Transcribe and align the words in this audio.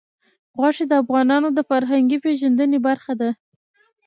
غوښې 0.57 0.85
د 0.87 0.93
افغانانو 1.03 1.47
د 1.53 1.59
فرهنګي 1.69 2.17
پیژندنې 2.25 2.79
برخه 2.87 3.13
ده. 3.21 3.29